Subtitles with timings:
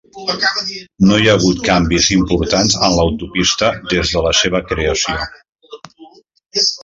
[1.09, 5.19] No hi ha hagut canvis importants en l'autopista des de la seva creació.